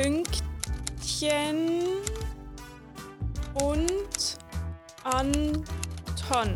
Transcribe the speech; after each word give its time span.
Pünktchen 0.00 1.80
und 3.54 4.38
Anton. 5.02 6.54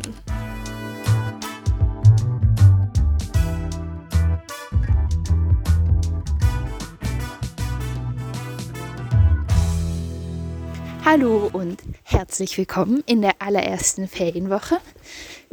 Hallo 11.03 11.49
und 11.51 11.81
herzlich 12.03 12.57
willkommen 12.57 13.03
in 13.05 13.21
der 13.21 13.33
allerersten 13.39 14.07
Ferienwoche. 14.07 14.77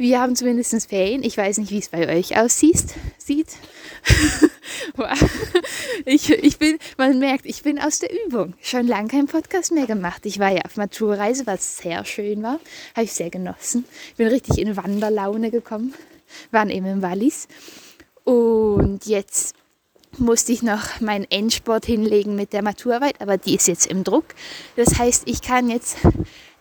Wir 0.01 0.19
haben 0.19 0.35
zumindest 0.35 0.89
Ferien. 0.89 1.21
Ich 1.21 1.37
weiß 1.37 1.59
nicht, 1.59 1.69
wie 1.69 1.77
es 1.77 1.89
bei 1.89 2.09
euch 2.09 2.35
aussieht. 2.35 2.95
Sieht. 3.19 3.49
ich, 6.05 6.31
ich 6.31 6.57
bin, 6.57 6.79
man 6.97 7.19
merkt, 7.19 7.45
ich 7.45 7.61
bin 7.61 7.77
aus 7.77 7.99
der 7.99 8.09
Übung. 8.25 8.55
Schon 8.63 8.87
lange 8.87 9.09
keinen 9.09 9.27
Podcast 9.27 9.71
mehr 9.71 9.85
gemacht. 9.85 10.25
Ich 10.25 10.39
war 10.39 10.49
ja 10.49 10.61
auf 10.65 10.75
Maturreise, 10.75 11.45
was 11.45 11.77
sehr 11.77 12.03
schön 12.03 12.41
war. 12.41 12.59
Habe 12.95 13.03
ich 13.03 13.13
sehr 13.13 13.29
genossen. 13.29 13.85
Bin 14.17 14.27
richtig 14.27 14.57
in 14.57 14.75
Wanderlaune 14.75 15.51
gekommen. 15.51 15.93
Waren 16.49 16.71
eben 16.71 16.87
im 16.87 17.03
Wallis. 17.03 17.47
Und 18.23 19.05
jetzt 19.05 19.53
musste 20.17 20.51
ich 20.51 20.63
noch 20.63 20.99
meinen 20.99 21.29
Endsport 21.29 21.85
hinlegen 21.85 22.35
mit 22.35 22.53
der 22.53 22.63
Maturarbeit, 22.63 23.21
aber 23.21 23.37
die 23.37 23.53
ist 23.53 23.67
jetzt 23.67 23.85
im 23.85 24.03
Druck. 24.03 24.25
Das 24.75 24.97
heißt, 24.97 25.27
ich 25.27 25.43
kann 25.43 25.69
jetzt 25.69 25.97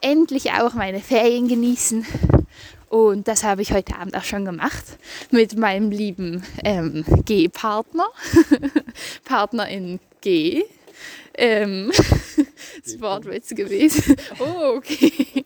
endlich 0.03 0.53
auch 0.53 0.75
meine 0.75 1.01
Ferien 1.01 1.49
genießen. 1.49 2.05
Und 2.91 3.29
das 3.29 3.45
habe 3.45 3.63
ich 3.63 3.73
heute 3.73 3.95
Abend 3.97 4.17
auch 4.17 4.25
schon 4.25 4.45
gemacht 4.45 4.85
mit 5.31 5.57
meinem 5.57 5.93
lieben 5.93 6.43
ähm, 6.65 7.05
G-Partner, 7.25 8.09
Partner 9.25 9.69
in 9.69 10.01
G. 10.21 10.65
Ähm, 11.35 11.93
das 12.85 13.01
Wortwitz 13.01 13.51
gewesen. 13.51 14.17
Oh, 14.41 14.75
okay. 14.77 15.45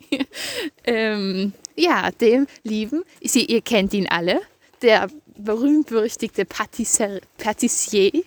ähm, 0.84 1.52
ja, 1.77 2.10
dem 2.12 2.46
lieben, 2.62 3.04
Sie, 3.22 3.44
ihr 3.44 3.60
kennt 3.60 3.92
ihn 3.92 4.08
alle, 4.08 4.41
der 4.80 5.08
berühmt-berüchtigte 5.36 6.47
Patissier, 6.47 7.20
Patissier 7.36 8.24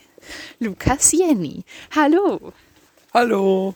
Lukas 0.59 1.11
Jenny. 1.11 1.63
Hallo. 1.95 2.53
Hallo. 3.15 3.73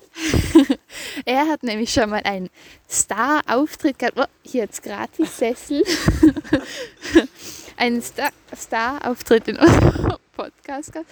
Er 1.31 1.47
hat 1.47 1.63
nämlich 1.63 1.93
schon 1.93 2.09
mal 2.09 2.21
einen 2.25 2.49
Star-Auftritt 2.89 3.99
gehabt. 3.99 4.19
Oh, 4.19 4.25
hier 4.43 4.63
jetzt 4.63 4.83
Gratis-Sessel. 4.83 5.81
einen 7.77 8.03
Star-Auftritt 8.03 9.47
in 9.47 9.55
unserem 9.55 10.17
Podcast 10.35 10.91
gehabt. 10.91 11.09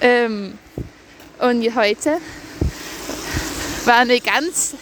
Ähm, 0.00 0.58
und 1.38 1.76
heute 1.76 2.18
war 3.84 3.98
eine 3.98 4.20
ganz 4.20 4.74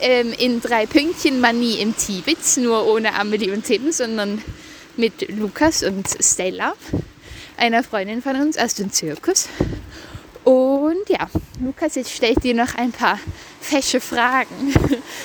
ähm, 0.00 0.34
in 0.38 0.60
drei 0.60 0.84
Pünktchen 0.84 1.40
Manie 1.40 1.80
im 1.80 1.96
Tibet, 1.96 2.38
nur 2.58 2.86
ohne 2.86 3.14
Amelie 3.14 3.50
und 3.50 3.64
Tim, 3.64 3.92
sondern 3.92 4.42
mit 4.98 5.26
Lukas 5.30 5.82
und 5.82 6.06
Stella, 6.20 6.74
einer 7.56 7.82
Freundin 7.82 8.20
von 8.20 8.36
uns 8.36 8.58
aus 8.58 8.74
dem 8.74 8.92
Zirkus. 8.92 9.48
Und 10.46 11.08
ja, 11.08 11.28
Lukas, 11.60 11.96
jetzt 11.96 12.12
stelle 12.12 12.34
ich 12.34 12.38
dir 12.38 12.54
noch 12.54 12.76
ein 12.76 12.92
paar 12.92 13.18
fesche 13.60 14.00
Fragen. 14.00 14.72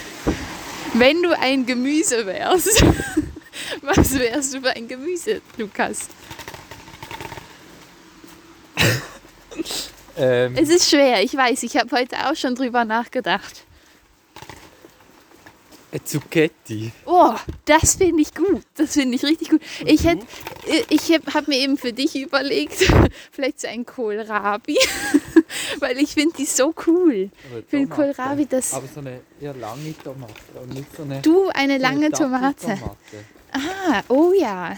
Wenn 0.96 1.22
du 1.22 1.38
ein 1.38 1.64
Gemüse 1.64 2.26
wärst, 2.26 2.84
was 3.84 4.18
wärst 4.18 4.56
du 4.56 4.62
für 4.62 4.72
ein 4.72 4.88
Gemüse, 4.88 5.44
Lukas? 5.58 6.08
ähm. 10.18 10.56
Es 10.56 10.70
ist 10.70 10.90
schwer, 10.90 11.22
ich 11.24 11.36
weiß, 11.36 11.62
ich 11.62 11.78
habe 11.78 11.96
heute 11.96 12.16
auch 12.28 12.36
schon 12.36 12.56
drüber 12.56 12.84
nachgedacht. 12.84 13.64
Eine 15.92 16.04
Zucchetti. 16.06 16.92
Oh, 17.06 17.34
das 17.66 17.96
finde 17.96 18.22
ich 18.22 18.34
gut. 18.34 18.64
Das 18.76 18.94
finde 18.94 19.16
ich 19.16 19.24
richtig 19.24 19.50
gut. 19.50 19.62
Ich 19.86 20.06
hätte, 20.06 20.26
äh, 20.66 20.84
ich 20.90 21.12
habe 21.12 21.50
mir 21.50 21.58
eben 21.58 21.78
für 21.78 21.92
dich 21.92 22.16
überlegt, 22.16 22.76
vielleicht 23.32 23.60
so 23.60 23.68
ein 23.68 23.86
Kohlrabi, 23.86 24.78
weil 25.80 25.98
ich 25.98 26.14
finde 26.14 26.36
die 26.38 26.46
so 26.46 26.74
cool. 26.88 27.30
Ich 27.60 27.66
finde 27.68 27.94
Kohlrabi 27.94 28.46
das. 28.46 28.74
Aber 28.74 28.88
so 28.88 29.02
eine 29.02 29.20
eher 29.42 29.54
lange 29.54 29.94
Tomate 30.02 30.34
und 30.62 30.74
nicht 30.74 30.96
so 30.96 31.04
eine. 31.04 31.20
Du 31.22 31.50
eine 31.50 31.76
so 31.76 31.82
lange 31.82 32.06
eine 32.06 32.12
Tomate. 32.12 32.80
Ah, 33.52 34.02
oh 34.08 34.32
ja. 34.32 34.78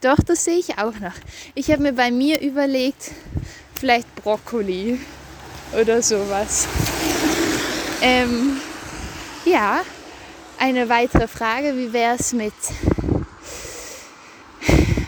Doch, 0.00 0.18
das 0.24 0.44
sehe 0.44 0.58
ich 0.58 0.78
auch 0.78 0.94
noch. 1.00 1.14
Ich 1.56 1.72
habe 1.72 1.82
mir 1.82 1.92
bei 1.92 2.12
mir 2.12 2.40
überlegt, 2.40 3.10
vielleicht 3.74 4.14
Brokkoli 4.14 5.00
oder 5.72 6.00
sowas. 6.00 6.68
Ähm, 8.00 8.60
ja, 9.44 9.80
eine 10.58 10.88
weitere 10.88 11.28
Frage, 11.28 11.76
wie 11.76 11.92
wäre 11.92 12.16
es 12.18 12.32
mit, 12.32 12.54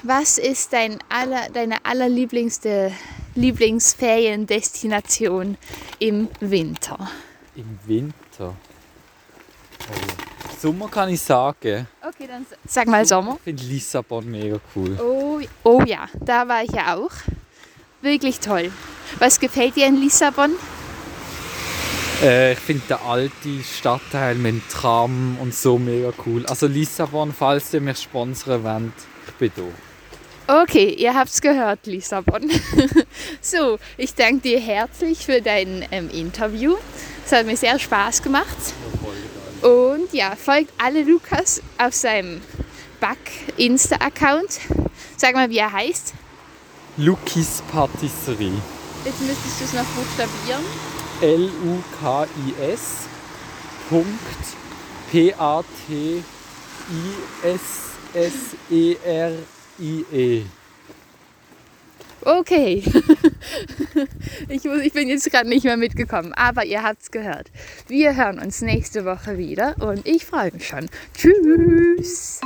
was 0.02 0.36
ist 0.38 0.72
dein 0.72 0.98
aller, 1.08 1.48
deine 1.52 1.84
allerlieblingste 1.84 2.92
Lieblingsferiendestination 3.34 5.58
im 5.98 6.28
Winter? 6.40 7.10
Im 7.56 7.78
Winter? 7.86 8.14
Oh. 8.40 8.54
Sommer 10.60 10.88
kann 10.88 11.08
ich 11.08 11.22
sagen. 11.22 11.86
Okay, 12.06 12.26
dann 12.26 12.44
sag 12.66 12.86
mal 12.86 13.06
Sommer. 13.06 13.36
Ich 13.36 13.42
finde 13.42 13.64
Lissabon 13.64 14.30
mega 14.30 14.60
cool. 14.74 14.98
Oh, 15.00 15.40
oh 15.64 15.82
ja, 15.86 16.06
da 16.20 16.46
war 16.46 16.62
ich 16.62 16.72
ja 16.72 16.96
auch. 16.96 17.12
Wirklich 18.02 18.40
toll. 18.40 18.70
Was 19.18 19.40
gefällt 19.40 19.76
dir 19.76 19.86
in 19.86 19.96
Lissabon? 19.96 20.50
Äh, 22.22 22.52
ich 22.52 22.58
finde 22.58 22.82
der 22.88 23.02
alte 23.02 23.62
Stadtteil 23.62 24.34
mit 24.34 24.54
dem 24.54 24.62
Tram 24.68 25.38
und 25.40 25.54
so 25.54 25.78
mega 25.78 26.12
cool. 26.26 26.44
Also 26.46 26.66
Lissabon, 26.66 27.32
falls 27.32 27.72
ihr 27.72 27.80
mich 27.80 27.98
sponsern 27.98 28.62
wollt, 28.62 28.92
ich 29.26 29.34
bin 29.34 29.52
da. 29.56 30.62
Okay, 30.62 30.94
ihr 30.98 31.14
habt 31.14 31.30
es 31.30 31.40
gehört, 31.40 31.86
Lissabon. 31.86 32.50
so, 33.40 33.78
ich 33.96 34.14
danke 34.14 34.40
dir 34.40 34.60
herzlich 34.60 35.24
für 35.24 35.40
dein 35.40 35.86
ähm, 35.92 36.10
Interview. 36.10 36.74
Es 37.24 37.32
hat 37.32 37.46
mir 37.46 37.56
sehr 37.56 37.78
Spaß 37.78 38.22
gemacht. 38.22 38.74
Und 39.62 40.12
ja, 40.12 40.34
folgt 40.36 40.72
alle 40.78 41.04
Lukas 41.04 41.62
auf 41.78 41.94
seinem 41.94 42.40
Back-Insta-Account. 43.00 44.60
Sag 45.16 45.34
mal, 45.34 45.48
wie 45.48 45.58
er 45.58 45.72
heißt. 45.72 46.14
Lukis 46.96 47.62
Patisserie. 47.70 48.52
Jetzt 49.04 49.20
müsstest 49.22 49.60
du 49.60 49.64
es 49.64 49.72
noch 49.72 49.84
buchstabieren. 49.84 50.89
L-U-K-I-S 51.22 53.08
Punkt 53.88 54.08
P-A-T-I-S-S-E-R-I-E. 55.10 56.22
Okay. 62.22 62.82
ich, 64.48 64.64
muss, 64.64 64.78
ich 64.78 64.92
bin 64.92 65.08
jetzt 65.08 65.30
gerade 65.30 65.48
nicht 65.48 65.64
mehr 65.64 65.76
mitgekommen, 65.76 66.32
aber 66.34 66.64
ihr 66.64 66.82
habt 66.82 67.02
es 67.02 67.10
gehört. 67.10 67.50
Wir 67.88 68.16
hören 68.16 68.38
uns 68.38 68.62
nächste 68.62 69.04
Woche 69.04 69.36
wieder 69.36 69.74
und 69.80 70.06
ich 70.06 70.24
freue 70.24 70.52
mich 70.52 70.68
schon. 70.68 70.88
Tschüss. 71.14 72.40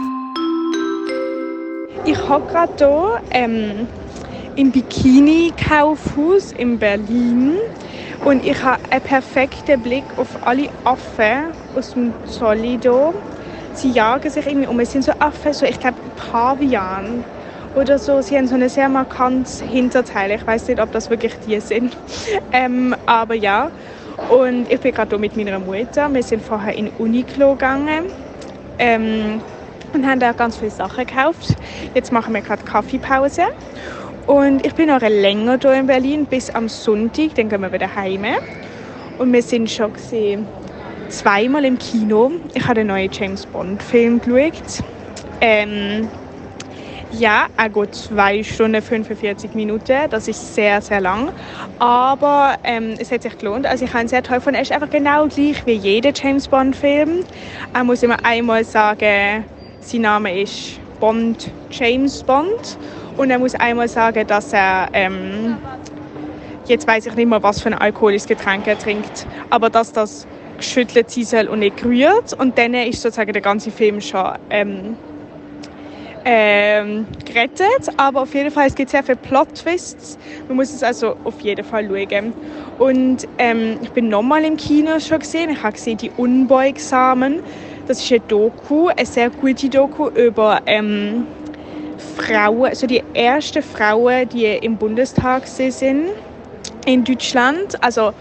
Ich 2.05 2.19
habe 2.29 2.51
gerade 2.51 2.77
hier 2.79 3.23
ähm, 3.31 3.87
im 4.57 4.73
Bikini-Kaufhaus 4.73 6.53
in 6.53 6.79
Berlin 6.79 7.59
und 8.25 8.45
ich 8.45 8.63
habe 8.63 8.81
einen 8.91 9.03
perfekten 9.03 9.81
Blick 9.83 10.05
auf 10.17 10.29
alle 10.45 10.69
Affen 10.85 11.53
aus 11.77 11.93
dem 11.93 12.13
Solido. 12.25 13.15
Sie 13.75 13.91
jagen 13.91 14.31
sich 14.31 14.47
irgendwie 14.47 14.67
um. 14.67 14.81
Es 14.81 14.93
sind 14.93 15.05
so 15.05 15.13
Affen, 15.19 15.53
so 15.53 15.67
ich 15.67 15.79
glaube 15.79 15.99
Pavian 16.17 17.25
oder 17.75 17.99
so. 17.99 18.23
Sie 18.23 18.37
haben 18.37 18.47
so 18.47 18.55
ein 18.55 18.69
sehr 18.69 18.89
markantes 18.89 19.61
Hinterteil. 19.61 20.31
Ich 20.31 20.47
weiß 20.47 20.69
nicht, 20.69 20.81
ob 20.81 20.91
das 20.93 21.11
wirklich 21.11 21.35
die 21.47 21.61
sind. 21.61 21.97
Ähm, 22.53 22.95
aber 23.05 23.35
ja. 23.35 23.69
Und 24.29 24.71
ich 24.71 24.81
bin 24.81 24.95
gerade 24.95 25.19
mit 25.19 25.37
meiner 25.37 25.59
Mutter. 25.59 26.09
Wir 26.13 26.23
sind 26.23 26.41
vorher 26.41 26.73
in 26.77 26.89
Uniqlo 26.99 27.55
gegangen. 27.55 28.05
Ähm, 28.79 29.41
und 29.93 30.07
haben 30.07 30.21
da 30.21 30.33
ganz 30.33 30.57
viele 30.57 30.71
Sachen 30.71 31.05
gekauft. 31.05 31.57
Jetzt 31.95 32.13
machen 32.13 32.33
wir 32.33 32.43
gerade 32.43 32.63
Kaffeepause. 32.63 33.43
Und 34.27 34.65
ich 34.65 34.75
bin 34.75 34.89
noch 34.89 35.01
länger 35.01 35.59
hier 35.61 35.75
in 35.75 35.87
Berlin, 35.87 36.27
bis 36.27 36.49
am 36.51 36.69
Sonntag, 36.69 37.35
dann 37.35 37.49
gehen 37.51 37.61
wir 37.61 37.73
wieder 37.73 37.95
heim. 37.95 38.25
Und 39.19 39.33
wir 39.33 39.43
sind 39.43 39.71
schon 39.71 39.93
gesehen, 39.93 40.47
zweimal 41.09 41.65
im 41.65 41.79
Kino. 41.79 42.33
Ich 42.55 42.65
habe 42.65 42.77
den 42.77 42.87
neuen 42.87 43.11
James 43.13 43.45
Bond 43.45 43.83
Film 43.83 44.21
geschaut. 44.21 44.83
Ähm, 45.41 46.09
ja, 47.13 47.47
er 47.57 47.69
geht 47.69 47.95
2 47.95 48.43
Stunden 48.43 48.81
45 48.83 49.55
Minuten. 49.55 50.09
Das 50.11 50.27
ist 50.27 50.55
sehr, 50.55 50.81
sehr 50.81 51.01
lang. 51.01 51.31
Aber 51.79 52.57
ähm, 52.65 52.95
es 52.99 53.13
hat 53.13 53.23
sich 53.23 53.37
gelohnt. 53.39 53.67
Also 53.67 53.85
ich 53.85 53.93
habe 53.93 54.05
ihn 54.05 54.09
sehr 54.09 54.23
toll 54.23 54.39
gefunden. 54.39 54.57
Er 54.57 54.63
ist 54.63 54.73
einfach 54.73 54.91
genau 54.91 55.27
gleich 55.29 55.65
wie 55.67 55.73
jeder 55.73 56.13
James 56.15 56.49
Bond 56.49 56.75
Film. 56.75 57.25
Er 57.75 57.85
muss 57.85 58.03
immer 58.03 58.17
einmal 58.25 58.65
sagen, 58.65 59.45
sein 59.81 60.01
Name 60.01 60.41
ist 60.41 60.81
Bond 60.99 61.51
James 61.71 62.23
Bond. 62.23 62.79
Und 63.17 63.31
er 63.31 63.39
muss 63.39 63.55
einmal 63.55 63.89
sagen, 63.89 64.27
dass 64.27 64.53
er 64.53 64.89
ähm, 64.93 65.57
jetzt 66.67 66.87
weiß 66.87 67.07
ich 67.07 67.15
nicht 67.15 67.29
mehr, 67.29 67.43
was 67.43 67.61
für 67.61 67.69
ein 67.69 67.75
alkoholisches 67.75 68.27
Getränk 68.27 68.67
er 68.67 68.79
trinkt, 68.79 69.27
aber 69.51 69.71
dass 69.71 69.93
das 69.93 70.27
geschüttelt 70.57 71.11
sein 71.11 71.25
soll 71.25 71.49
und 71.49 71.61
nicht 71.61 71.77
gerührt. 71.77 72.33
Und 72.33 72.59
dann 72.59 72.75
ist 72.75 73.03
sozusagen 73.03 73.33
der 73.33 73.43
ganze 73.43 73.71
Film 73.71 74.01
schon 74.01 74.27
ähm, 74.51 74.97
ähm, 76.25 77.07
gerettet. 77.25 77.89
Aber 77.97 78.23
auf 78.23 78.35
jeden 78.35 78.51
Fall, 78.51 78.69
es 78.69 78.75
gibt 78.75 78.91
sehr 78.91 79.03
viele 79.03 79.17
Plot-Twists. 79.17 80.19
Man 80.49 80.57
muss 80.57 80.73
es 80.73 80.83
also 80.83 81.17
auf 81.25 81.41
jeden 81.41 81.65
Fall 81.65 81.89
schauen. 81.89 82.33
Und 82.79 83.29
ähm, 83.39 83.79
ich 83.83 83.91
bin 83.91 84.09
nochmal 84.09 84.45
im 84.45 84.57
Kino 84.57 84.99
schon 85.01 85.19
gesehen. 85.19 85.51
Ich 85.51 85.63
habe 85.63 85.73
gesehen 85.73 85.99
die 85.99 86.11
Unbeugsamen. 86.17 87.41
Das 87.87 88.03
ist 88.03 88.11
eine 88.11 88.21
Doku, 88.21 88.89
eine 88.89 89.05
sehr 89.05 89.29
gute 89.29 89.69
Doku 89.69 90.09
über 90.09 90.63
ähm, 90.65 91.27
Frauen, 92.17 92.67
also 92.67 92.87
die 92.87 93.03
ersten 93.15 93.63
Frauen, 93.63 94.29
die 94.29 94.47
im 94.47 94.77
Bundestag 94.77 95.47
sind 95.47 96.11
in 96.87 97.05
Deutschland. 97.05 97.83
Also 97.83 98.13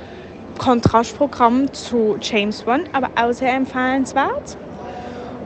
Kontrastprogramm 0.57 1.71
zu 1.73 2.17
James 2.21 2.61
Bond, 2.61 2.89
aber 2.93 3.09
auch 3.15 3.33
sehr 3.33 3.53
empfehlenswert. 3.53 4.57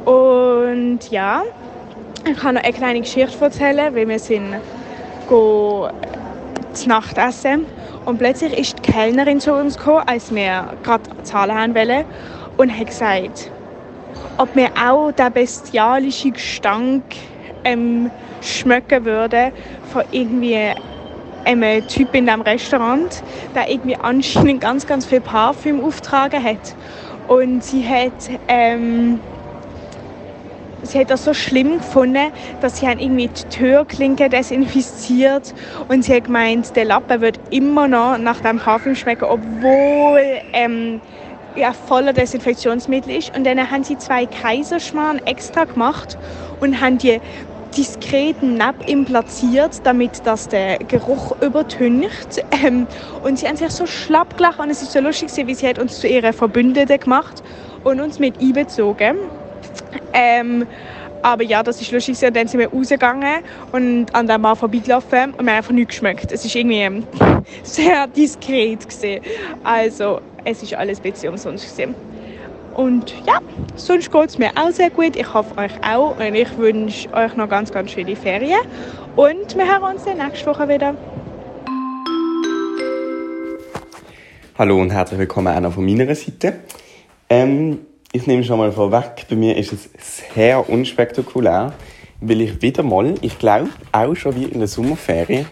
Und 0.05 0.99
ja, 1.09 1.41
ich 2.29 2.37
kann 2.37 2.55
noch 2.55 2.63
eine 2.63 2.73
kleine 2.73 3.01
Geschichte 3.01 3.43
erzählen, 3.43 3.93
weil 3.95 4.07
wir 4.07 4.19
sind 4.19 4.55
go 5.27 5.89
zu 6.73 6.89
Nacht 6.89 7.15
und 8.05 8.17
plötzlich 8.17 8.57
ist 8.57 8.77
die 8.77 8.91
Kellnerin 8.91 9.39
zu 9.39 9.53
uns 9.53 9.77
gekommen, 9.77 10.03
als 10.05 10.33
wir 10.33 10.77
gerade 10.83 11.03
zahlen 11.23 11.53
haben 11.53 11.75
wollen 11.75 12.05
und 12.55 12.77
hat 12.77 12.87
gesagt, 12.87 13.51
ob 14.37 14.55
wir 14.55 14.69
auch 14.81 15.11
den 15.11 15.33
bestialischen 15.33 16.33
Gestank 16.33 17.03
ähm, 17.67 18.09
schmecken 18.41 19.05
würden 19.05 19.51
von 19.91 20.03
irgendwie 20.11 20.71
einem 21.45 21.87
Typ 21.87 22.13
in 22.13 22.25
diesem 22.25 22.41
Restaurant, 22.41 23.23
der 23.55 23.69
irgendwie 23.69 23.95
anscheinend 23.95 24.61
ganz, 24.61 24.85
ganz 24.85 25.05
viel 25.05 25.21
Parfüm 25.21 25.83
auftragen 25.83 26.43
hat. 26.43 26.75
Und 27.27 27.63
sie 27.63 27.85
hat, 27.87 28.29
ähm, 28.47 29.19
sie 30.83 30.99
hat 30.99 31.09
das 31.09 31.25
so 31.25 31.33
schlimm 31.33 31.77
gefunden, 31.77 32.31
dass 32.61 32.79
sie 32.79 32.85
irgendwie 32.85 33.27
die 33.27 33.43
Türklinke 33.49 34.29
desinfiziert 34.29 35.53
und 35.89 36.03
sie 36.03 36.15
hat 36.15 36.25
gemeint, 36.25 36.75
der 36.75 36.85
Lappen 36.85 37.21
wird 37.21 37.39
immer 37.49 37.87
noch 37.87 38.17
nach 38.17 38.39
dem 38.41 38.59
Parfüm 38.59 38.95
schmecken, 38.95 39.25
obwohl 39.25 40.21
ähm, 40.53 41.01
ja, 41.57 41.73
voller 41.73 42.13
Desinfektionsmittel 42.13 43.17
ist. 43.17 43.35
Und 43.35 43.45
dann 43.45 43.69
haben 43.71 43.83
sie 43.83 43.97
zwei 43.97 44.25
Kaiserschmarrn 44.25 45.19
extra 45.25 45.65
gemacht 45.65 46.17
und 46.59 46.79
haben 46.79 46.97
die 46.97 47.19
diskret 47.75 48.41
neben 48.41 48.81
ihm 48.85 49.05
platziert, 49.05 49.81
damit 49.83 50.25
das 50.25 50.47
der 50.47 50.77
Geruch 50.79 51.35
übertüncht. 51.41 52.43
Ähm, 52.63 52.87
und 53.23 53.39
sie 53.39 53.47
haben 53.47 53.57
sich 53.57 53.71
so 53.71 53.85
schlapp 53.85 54.37
gelacht 54.37 54.59
und 54.59 54.69
es 54.69 54.81
ist 54.81 54.91
so 54.91 54.99
lustig, 54.99 55.29
wie 55.47 55.55
sie 55.55 55.67
hat 55.67 55.79
uns 55.79 55.99
zu 55.99 56.07
ihrer 56.07 56.33
Verbündeten 56.33 56.99
gemacht 56.99 57.43
und 57.83 57.99
uns 57.99 58.19
mit 58.19 58.39
einbezogen. 58.39 59.17
Ähm, 60.13 60.65
aber 61.21 61.43
ja, 61.43 61.63
das 61.63 61.81
ist 61.81 61.91
lustig. 61.91 62.21
Und 62.23 62.35
dann 62.35 62.47
sind 62.47 62.59
wir 62.59 62.69
rausgegangen 62.69 63.43
und 63.71 64.13
an 64.13 64.27
dem 64.27 64.41
Mann 64.41 64.55
vorbeigelaufen 64.55 65.33
und 65.33 65.45
wir 65.45 65.51
haben 65.51 65.57
einfach 65.57 65.71
nichts 65.71 65.95
geschmeckt. 65.95 66.31
Es 66.31 66.45
ist 66.45 66.55
irgendwie 66.55 66.77
ähm, 66.77 67.03
sehr 67.63 68.07
diskret 68.07 68.87
gesehen. 68.87 69.21
Also, 69.63 70.21
es 70.45 70.63
ist 70.63 70.73
alles 70.73 70.99
ein 70.99 71.11
bisschen 71.11 71.31
umsonst 71.31 71.65
gesehen. 71.65 71.95
Und 72.77 73.11
ja, 73.25 73.39
sonst 73.75 74.11
geht 74.11 74.29
es 74.29 74.37
mir 74.37 74.51
auch 74.55 74.69
sehr 74.69 74.91
gut. 74.91 75.15
Ich 75.15 75.33
hoffe 75.33 75.57
euch 75.57 75.71
auch. 75.83 76.15
Und 76.19 76.35
ich 76.35 76.55
wünsche 76.59 77.11
euch 77.11 77.35
noch 77.35 77.49
ganz, 77.49 77.71
ganz 77.71 77.89
schöne 77.89 78.15
Ferien. 78.15 78.59
Und 79.15 79.57
wir 79.57 79.65
hören 79.65 79.95
uns 79.95 80.03
dann 80.03 80.19
nächste 80.19 80.45
Woche 80.45 80.69
wieder. 80.69 80.95
Hallo 84.59 84.79
und 84.79 84.91
herzlich 84.91 85.19
willkommen 85.19 85.47
auch 85.47 85.59
noch 85.59 85.73
von 85.73 85.85
meiner 85.85 86.13
Seite. 86.13 86.59
Ähm, 87.27 87.79
ich 88.11 88.27
nehme 88.27 88.43
schon 88.43 88.59
mal 88.59 88.71
vorweg, 88.71 89.25
bei 89.27 89.35
mir 89.35 89.57
ist 89.57 89.73
es 89.73 89.89
sehr 90.35 90.69
unspektakulär, 90.69 91.73
weil 92.21 92.41
ich 92.41 92.61
wieder 92.61 92.83
mal, 92.83 93.15
ich 93.21 93.39
glaube, 93.39 93.69
auch 93.91 94.13
schon 94.15 94.35
wie 94.35 94.45
in 94.45 94.59
der 94.59 94.67
Sommerferien, 94.67 95.47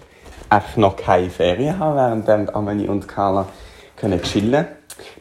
echt 0.52 0.78
noch 0.78 0.96
keine 0.96 1.32
Ferien 1.32 1.80
habe, 1.80 2.24
während 2.24 2.54
Amelie 2.54 2.88
und 2.88 3.08
Carla 3.08 3.48
können 3.96 4.22
chillen. 4.22 4.68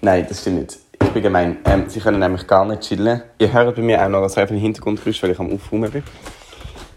Nein, 0.03 0.27
das 0.29 0.43
stimmt 0.43 0.61
nicht 0.61 0.84
bin 1.15 1.23
gemein. 1.23 1.57
Ähm, 1.65 1.85
sie 1.89 2.01
können 2.01 2.19
nämlich 2.19 2.47
gar 2.47 2.65
nicht 2.65 2.83
chillen. 2.83 3.23
Ihr 3.39 3.53
hört 3.53 3.77
bei 3.77 3.83
mir 3.83 4.05
auch 4.05 4.09
noch 4.09 4.29
sehr 4.29 4.47
viel 4.49 4.59
Hintergrundgeräusch, 4.59 5.23
weil 5.23 5.31
ich 5.31 5.39
am 5.39 5.53
Aufräumen 5.53 5.91
bin. 5.91 6.03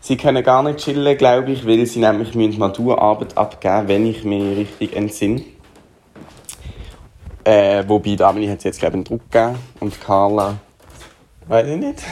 Sie 0.01 0.17
können 0.17 0.43
gar 0.43 0.63
nicht 0.63 0.79
chillen, 0.79 1.17
glaube 1.17 1.51
ich, 1.51 1.65
weil 1.67 1.85
sie 1.85 1.99
nämlich 1.99 2.57
Maturarbeit 2.57 3.37
abgeben 3.37 3.87
wenn 3.87 4.05
ich 4.05 4.23
mich 4.23 4.57
richtig 4.57 4.95
entsinne. 4.95 5.43
Äh, 7.43 7.83
wobei, 7.87 8.17
Amelie 8.19 8.51
hat 8.51 8.63
jetzt, 8.63 8.79
glaube 8.79 8.95
einen 8.95 9.03
Druck 9.03 9.31
gegeben. 9.31 9.55
Und 9.79 10.01
Carla, 10.01 10.57
weiß 11.47 11.67
ich 11.67 11.77
nicht. 11.77 12.03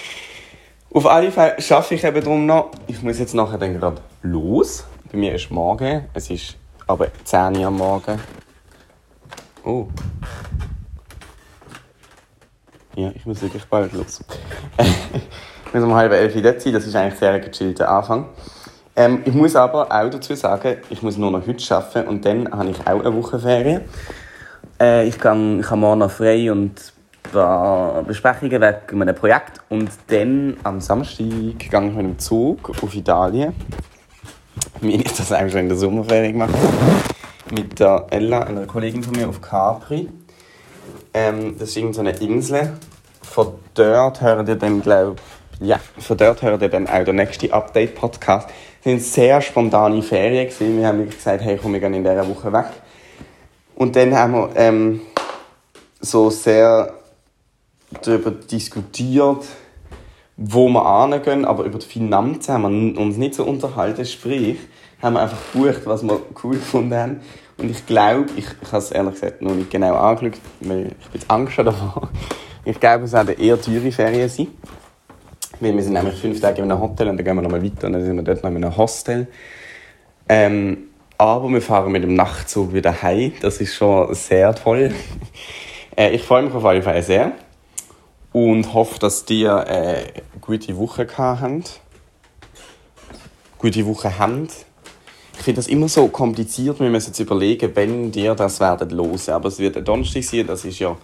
Auf 0.92 1.06
alle 1.06 1.30
Fälle 1.30 1.62
schaffe 1.62 1.94
ich 1.94 2.04
eben 2.04 2.20
darum 2.20 2.46
noch. 2.46 2.72
Ich 2.86 3.00
muss 3.02 3.18
jetzt 3.18 3.34
nachher 3.34 3.58
dann 3.58 3.74
gerade 3.74 4.02
los. 4.22 4.84
Bei 5.10 5.16
mir 5.16 5.34
ist 5.34 5.50
morgen. 5.50 6.06
Es 6.14 6.28
ist 6.30 6.56
aber 6.86 7.08
10 7.24 7.58
Uhr 7.58 7.66
am 7.66 7.76
Morgen. 7.76 8.18
Oh. 9.64 9.86
Ja, 12.98 13.12
ich 13.14 13.24
muss 13.26 13.40
wirklich 13.40 13.64
bald 13.66 13.92
los. 13.92 14.24
ich 14.76 15.72
muss 15.72 15.84
um 15.84 15.94
halb 15.94 16.10
elf 16.10 16.34
dort 16.42 16.60
sein, 16.60 16.72
das 16.72 16.84
ist 16.84 16.96
eigentlich 16.96 17.16
sehr 17.20 17.38
gechillter 17.38 17.88
Anfang. 17.88 18.26
Ähm, 18.96 19.22
ich 19.24 19.32
muss 19.32 19.54
aber 19.54 19.84
auch 19.84 20.10
dazu 20.10 20.34
sagen, 20.34 20.78
ich 20.90 21.00
muss 21.00 21.16
nur 21.16 21.30
noch 21.30 21.46
heute 21.46 21.76
arbeiten 21.76 22.08
und 22.08 22.24
dann 22.24 22.50
habe 22.50 22.70
ich 22.70 22.80
auch 22.80 22.98
eine 22.98 23.14
Woche 23.14 23.38
Ferien. 23.38 23.82
Äh, 24.80 25.06
ich, 25.06 25.16
kann, 25.16 25.60
ich 25.60 25.66
habe 25.66 25.76
morgen 25.76 26.00
noch 26.00 26.10
frei 26.10 26.50
und 26.50 26.92
ein 27.22 27.30
paar 27.30 28.02
Besprechungen 28.02 28.60
wegen 28.60 28.98
meinem 28.98 29.14
Projekt 29.14 29.60
und 29.68 29.90
dann 30.08 30.56
am 30.64 30.80
Samstag 30.80 31.18
gehe 31.18 31.54
ich 31.56 31.70
mit 31.70 31.98
dem 31.98 32.18
Zug 32.18 32.68
auf 32.82 32.92
Italien. 32.96 33.54
Mir 34.80 35.04
ist 35.04 35.20
das 35.20 35.30
eigentlich 35.30 35.52
schon 35.52 35.60
in 35.60 35.68
der 35.68 35.78
Sommerferien 35.78 36.32
gemacht. 36.32 36.54
Mit 37.52 37.78
der 37.78 38.08
Ella, 38.10 38.40
einer 38.40 38.66
Kollegin 38.66 39.04
von 39.04 39.14
mir, 39.14 39.28
auf 39.28 39.40
Capri. 39.40 40.08
Ähm, 41.14 41.56
das 41.58 41.70
ist 41.70 41.76
irgendeine 41.76 42.10
Insel. 42.18 42.72
Von 43.22 43.54
dort 43.74 44.20
hören 44.20 44.46
ihr 44.46 44.56
dann, 44.56 44.82
glaube 44.82 45.16
ja, 45.60 45.80
von 45.98 46.16
dort 46.16 46.42
hören 46.42 46.60
ihr 46.60 46.68
dann 46.68 46.86
auch 46.86 47.04
den 47.04 47.16
nächsten 47.16 47.52
Update-Podcast. 47.52 48.48
Es 48.80 48.86
waren 48.86 49.00
sehr 49.00 49.40
spontane 49.40 50.02
Ferien. 50.02 50.48
Gewesen. 50.48 50.78
Wir 50.78 50.86
haben 50.86 51.10
gesagt, 51.10 51.42
hey, 51.42 51.58
komm, 51.60 51.72
wir 51.72 51.80
gehen 51.80 51.94
in 51.94 52.04
dieser 52.04 52.28
Woche 52.28 52.52
weg. 52.52 52.66
Und 53.74 53.96
dann 53.96 54.14
haben 54.14 54.32
wir 54.34 54.50
ähm, 54.54 55.00
so 56.00 56.30
sehr 56.30 56.94
darüber 58.02 58.30
diskutiert, 58.30 59.44
wo 60.36 60.68
wir 60.68 61.10
hingehen, 61.10 61.44
aber 61.44 61.64
über 61.64 61.78
die 61.78 61.86
Finanzen 61.86 62.54
haben 62.54 62.94
wir 62.94 63.00
uns 63.00 63.16
nicht 63.16 63.34
so 63.34 63.44
unterhalten. 63.44 64.04
Sprich, 64.04 64.58
haben 65.02 65.14
wir 65.14 65.22
einfach 65.22 65.38
gebucht, 65.52 65.82
was 65.86 66.02
wir 66.02 66.20
cool 66.44 66.56
gefunden 66.56 66.94
haben. 66.94 67.20
Und 67.58 67.72
ich 67.72 67.84
glaube, 67.86 68.26
ich, 68.36 68.46
ich 68.62 68.68
habe 68.68 68.78
es 68.78 68.92
ehrlich 68.92 69.14
gesagt 69.14 69.42
noch 69.42 69.52
nicht 69.52 69.70
genau 69.70 69.96
angeschaut, 69.96 70.40
weil 70.60 70.92
ich 71.00 71.08
bin 71.08 71.22
Angst 71.26 71.58
davor. 71.58 72.08
Ich 72.64 72.78
glaube, 72.78 73.04
es 73.04 73.12
werden 73.12 73.36
eher 73.36 73.60
teure 73.60 73.90
Ferien 73.90 74.28
sein. 74.28 74.46
Weil 75.58 75.74
wir 75.74 75.82
sind 75.82 75.94
nämlich 75.94 76.14
fünf 76.20 76.40
Tage 76.40 76.62
in 76.62 76.70
einem 76.70 76.80
Hotel 76.80 77.08
und 77.08 77.16
dann 77.16 77.24
gehen 77.24 77.34
wir 77.34 77.42
nochmal 77.42 77.62
weiter 77.62 77.88
und 77.88 77.94
dann 77.94 78.04
sind 78.04 78.14
wir 78.14 78.22
dort 78.22 78.44
noch 78.44 78.50
in 78.50 78.56
einem 78.64 78.76
Hostel. 78.76 79.26
Ähm, 80.28 80.84
aber 81.16 81.48
wir 81.48 81.60
fahren 81.60 81.90
mit 81.90 82.04
dem 82.04 82.14
Nachtzug 82.14 82.72
wieder 82.72 83.02
heim. 83.02 83.32
Das 83.40 83.60
ist 83.60 83.74
schon 83.74 84.14
sehr 84.14 84.54
toll. 84.54 84.92
äh, 85.96 86.10
ich 86.10 86.22
freue 86.22 86.44
mich 86.44 86.54
auf 86.54 86.62
jeden 86.62 86.84
Fall 86.84 87.02
sehr. 87.02 87.32
Und 88.32 88.72
hoffe, 88.72 89.00
dass 89.00 89.28
ihr 89.30 89.66
äh, 89.66 90.04
gute 90.40 90.76
Woche 90.76 91.06
gehabt 91.06 91.40
habt. 91.40 91.80
Gute 93.58 93.84
Woche 93.84 94.16
habt 94.16 94.67
finde 95.48 95.60
das 95.60 95.68
immer 95.68 95.88
so 95.88 96.08
kompliziert. 96.08 96.78
Wir 96.78 96.90
müssen 96.90 97.06
jetzt 97.06 97.20
überlegen, 97.20 97.70
wenn 97.74 98.12
dir 98.12 98.34
das 98.34 98.60
werden 98.60 98.90
losen. 98.90 99.32
Aber 99.32 99.48
es 99.48 99.58
wird 99.58 99.78
ein 99.78 99.84
Donnerstag 99.86 100.22
sein, 100.22 100.46
das 100.46 100.62
ist 100.66 100.78
ja 100.78 100.94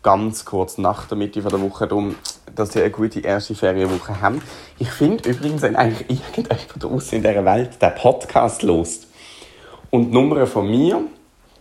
ganz 0.00 0.44
kurz 0.44 0.78
nach 0.78 1.08
der 1.08 1.18
Mitte 1.18 1.42
der 1.42 1.60
Woche, 1.60 1.88
darum, 1.88 2.14
dass 2.54 2.72
sie 2.72 2.82
eine 2.82 2.92
gute 2.92 3.18
erste 3.18 3.56
Ferienwoche 3.56 4.20
haben. 4.20 4.42
Ich 4.78 4.90
finde 4.90 5.28
übrigens, 5.28 5.62
wenn 5.62 5.74
eigentlich 5.74 6.08
irgendjemand 6.08 6.68
draußen 6.78 7.16
in 7.18 7.24
dieser 7.24 7.44
Welt 7.44 7.82
den 7.82 7.94
Podcast 7.96 8.62
lost 8.62 9.08
und 9.90 10.10
die 10.10 10.14
Nummer 10.14 10.46
von 10.46 10.70
mir, 10.70 11.00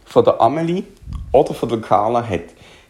von 0.05 0.23
der 0.23 0.39
Amelie 0.39 0.83
oder 1.31 1.55
von 1.55 1.67
der 1.67 1.81
Carla 1.81 2.23
hat, 2.23 2.43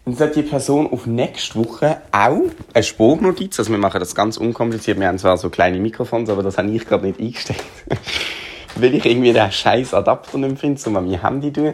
dann 0.04 0.16
sollte 0.18 0.44
die 0.44 0.50
Person 0.50 0.92
auf 0.92 1.06
nächste 1.06 1.56
Woche 1.56 2.02
auch 2.12 2.42
eine 2.74 2.84
Spurnotiz, 2.84 3.58
also 3.58 3.72
wir 3.72 3.80
machen 3.80 4.02
das 4.02 4.14
ganz 4.14 4.36
unkompliziert, 4.36 5.00
wir 5.00 5.08
haben 5.08 5.18
zwar 5.18 5.38
so 5.38 5.50
kleine 5.50 5.80
Mikrofons, 5.80 6.30
aber 6.30 6.44
das 6.44 6.58
habe 6.58 6.70
ich 6.72 6.86
gerade 6.86 7.06
nicht 7.06 7.22
eingestellt 7.22 7.64
weil 8.82 8.96
ich 8.96 9.06
irgendwie 9.06 9.34
den 9.34 9.52
scheiß 9.52 9.94
Adapter 9.94 10.38
nicht 10.38 10.60
finde, 10.60 10.82
um 10.88 10.96
an 10.98 11.10
mein 11.10 11.22
Handy 11.22 11.54
zu 11.54 11.62
tun. 11.62 11.74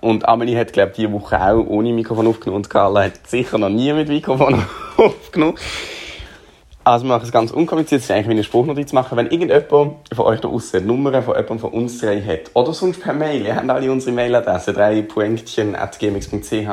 Und 0.00 0.28
Amelie 0.28 0.58
hat, 0.58 0.72
glaube 0.72 0.90
ich, 0.90 0.96
diese 0.96 1.12
Woche 1.12 1.40
auch 1.40 1.66
ohne 1.66 1.92
Mikrofon 1.92 2.26
aufgenommen 2.26 2.56
und 2.56 2.70
Carla 2.70 3.04
hat 3.04 3.26
sicher 3.26 3.56
noch 3.56 3.70
nie 3.70 3.92
mit 3.92 4.08
Mikrofon 4.08 4.62
aufgenommen. 4.96 5.56
Also 6.86 7.06
wir 7.06 7.14
machen 7.14 7.24
es 7.24 7.32
ganz 7.32 7.50
unkompliziert, 7.50 8.00
es 8.00 8.04
ist 8.04 8.10
eigentlich 8.10 8.28
wie 8.28 8.32
eine 8.32 8.44
Spruchnotiz 8.44 8.92
machen. 8.92 9.16
Wenn 9.16 9.30
irgendjemand 9.30 9.62
von 10.14 10.26
euch 10.26 10.40
da 10.40 10.48
aussen 10.48 10.86
Nummern 10.86 11.22
von 11.22 11.34
jemandem 11.34 11.58
von 11.58 11.70
uns 11.70 11.98
drei 11.98 12.20
hat, 12.20 12.50
oder 12.52 12.74
sonst 12.74 13.00
per 13.00 13.14
Mail, 13.14 13.46
ihr 13.46 13.56
habt 13.56 13.70
alle 13.70 13.90
unsere 13.90 14.14
Mailadresse, 14.14 14.74
drei 14.74 15.00
Pointchen.gmx.ch, 15.00 16.68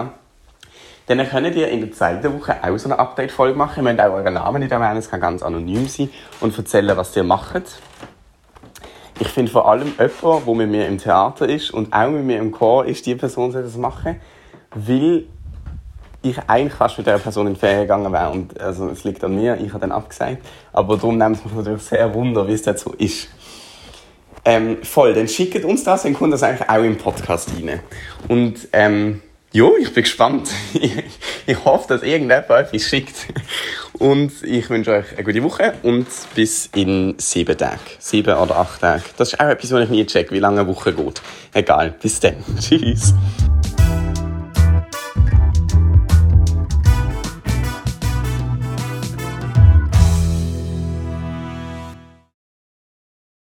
dann 1.07 1.29
könnt 1.29 1.55
ihr 1.55 1.69
in 1.69 1.79
der 1.79 1.91
zweiten 1.93 2.33
Woche 2.33 2.57
auch 2.61 2.77
so 2.77 2.89
eine 2.89 2.99
Update-Folge 2.99 3.57
machen. 3.57 3.85
Ihr 3.85 3.93
müsst 3.93 4.01
auch 4.01 4.13
euren 4.13 4.33
Namen 4.33 4.61
nicht 4.61 4.73
erwähnen, 4.73 4.97
es 4.97 5.09
kann 5.09 5.21
ganz 5.21 5.41
anonym 5.41 5.87
sein 5.87 6.09
und 6.41 6.57
erzählen, 6.57 6.97
was 6.97 7.15
ihr 7.15 7.23
macht. 7.23 7.63
Ich 9.21 9.27
finde 9.27 9.51
vor 9.51 9.69
allem 9.69 9.93
jemand, 9.99 10.47
der 10.47 10.55
mit 10.55 10.71
mir 10.71 10.87
im 10.87 10.97
Theater 10.97 11.47
ist 11.47 11.69
und 11.69 11.93
auch 11.93 12.09
mit 12.09 12.23
mir 12.23 12.39
im 12.39 12.51
Chor 12.51 12.87
ist, 12.87 13.05
die 13.05 13.13
Person 13.13 13.51
soll 13.51 13.61
das 13.61 13.77
machen, 13.77 14.19
weil 14.73 15.25
ich 16.23 16.39
eigentlich 16.47 16.73
fast 16.73 16.97
mit 16.97 17.05
dieser 17.05 17.19
Person 17.19 17.45
in 17.45 17.53
die 17.53 17.59
Ferien 17.59 17.81
gegangen 17.81 18.11
wäre. 18.11 18.31
Und 18.31 18.59
also, 18.59 18.89
es 18.89 19.03
liegt 19.03 19.23
an 19.23 19.35
mir, 19.35 19.59
ich 19.61 19.69
habe 19.69 19.81
dann 19.81 19.91
abgesagt. 19.91 20.43
Aber 20.73 20.95
darum 20.95 21.19
nimmt 21.19 21.37
es 21.37 21.45
mich 21.45 21.53
natürlich 21.53 21.83
sehr 21.83 22.11
wunder, 22.15 22.47
wie 22.47 22.53
es 22.53 22.63
so 22.63 22.93
ist. 22.93 23.27
Ähm, 24.43 24.81
voll, 24.81 25.13
dann 25.13 25.27
schickt 25.27 25.63
uns 25.65 25.83
das, 25.83 26.01
dann 26.01 26.15
kommt 26.15 26.33
das 26.33 26.41
eigentlich 26.41 26.67
auch 26.67 26.83
im 26.83 26.97
Podcast 26.97 27.51
rein. 27.55 27.79
Und 28.27 28.69
ähm, 28.73 29.21
ja, 29.51 29.67
ich 29.79 29.93
bin 29.93 30.01
gespannt. 30.01 30.49
ich, 30.73 30.95
ich 31.45 31.63
hoffe, 31.63 31.89
dass 31.89 32.01
irgendjemand 32.01 32.49
etwas 32.49 32.81
schickt. 32.81 33.27
Und 34.01 34.31
ich 34.41 34.67
wünsche 34.71 34.93
euch 34.93 35.13
eine 35.13 35.23
gute 35.23 35.43
Woche 35.43 35.75
und 35.83 36.07
bis 36.33 36.71
in 36.75 37.13
sieben 37.19 37.55
Tagen. 37.55 37.79
Sieben 37.99 38.35
oder 38.35 38.57
acht 38.57 38.81
Tage. 38.81 39.03
Das 39.15 39.33
ist 39.33 39.39
auch 39.39 39.45
etwas, 39.45 39.71
was 39.73 39.83
ich 39.83 39.89
nie 39.91 40.05
check, 40.07 40.31
wie 40.31 40.39
lange 40.39 40.61
eine 40.61 40.69
Woche 40.69 40.91
geht. 40.91 41.21
Egal, 41.53 41.93
bis 42.01 42.19
dann. 42.19 42.37
Tschüss. 42.59 43.13